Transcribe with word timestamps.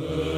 Son 0.00 0.33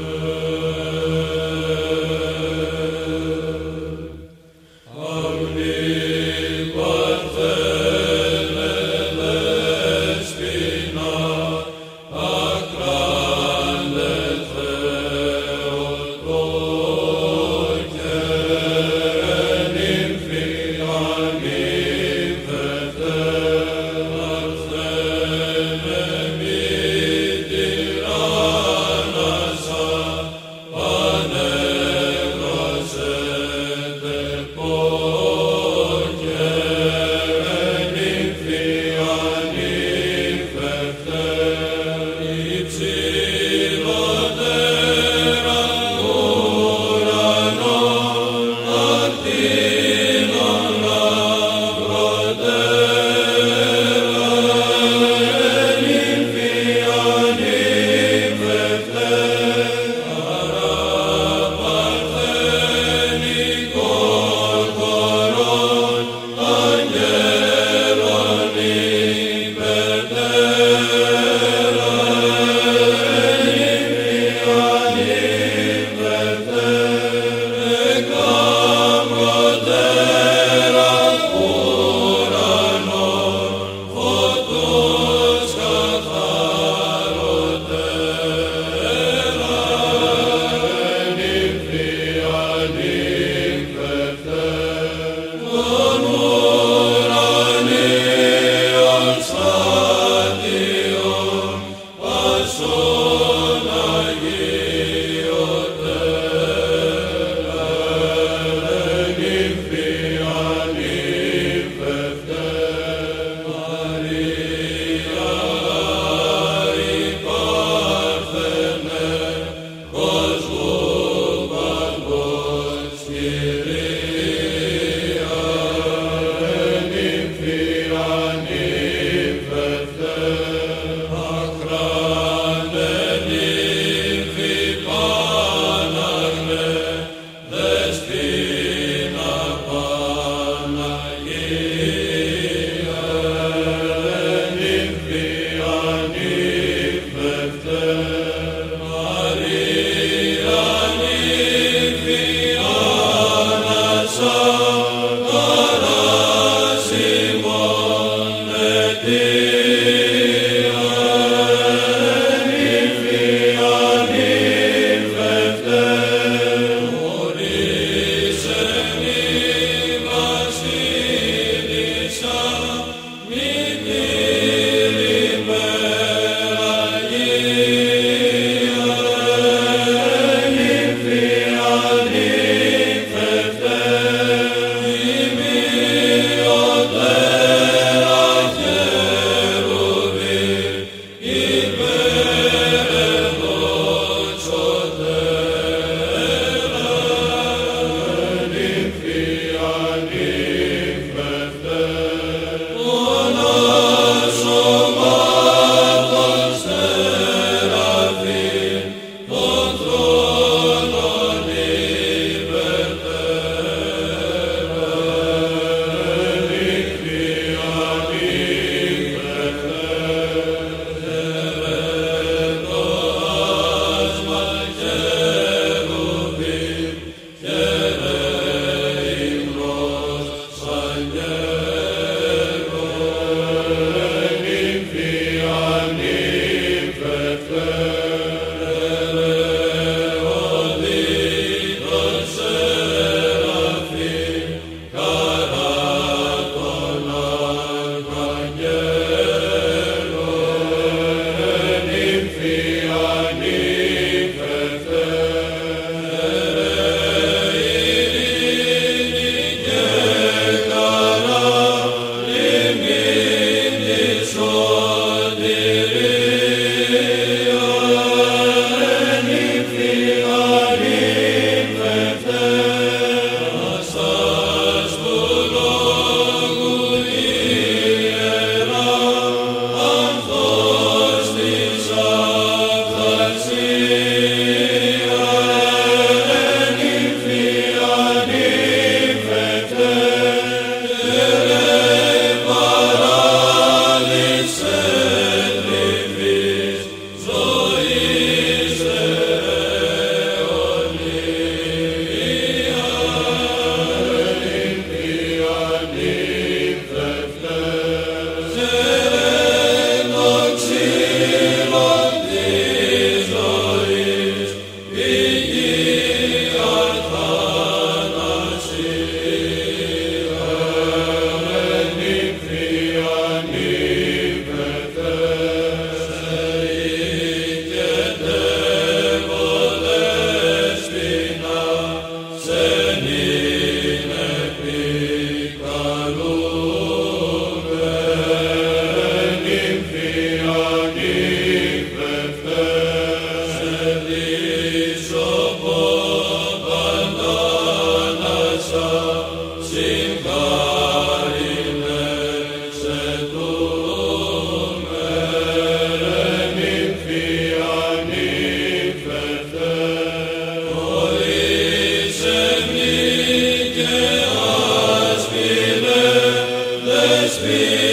Praise 367.07 367.39
be. 367.39 367.86